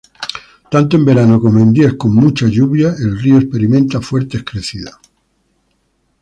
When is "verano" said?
1.05-1.39